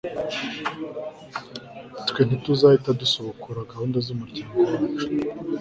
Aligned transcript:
twe 2.07 2.21
ntituzahita 2.25 2.89
dusubukura 3.01 3.69
gahunda 3.71 3.97
z'umuryango 4.05 4.55
wacu 4.67 5.07